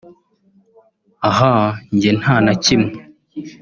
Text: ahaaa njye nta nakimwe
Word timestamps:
ahaaa 1.29 1.69
njye 1.93 2.11
nta 2.19 2.35
nakimwe 2.45 2.97